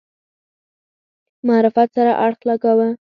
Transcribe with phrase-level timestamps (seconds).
[1.47, 2.89] معرفت سره اړخ لګاوه.